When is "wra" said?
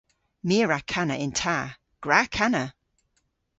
0.65-0.79